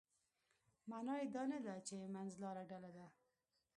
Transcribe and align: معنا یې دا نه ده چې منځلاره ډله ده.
معنا 0.89 1.13
یې 1.19 1.25
دا 1.35 1.43
نه 1.51 1.59
ده 1.65 1.75
چې 1.87 1.93
منځلاره 2.15 2.63
ډله 2.71 2.91
ده. 2.97 3.07